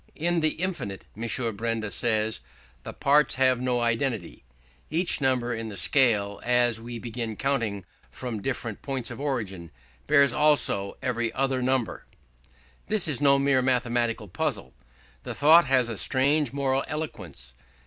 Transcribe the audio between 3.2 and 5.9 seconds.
have no identity: each number in the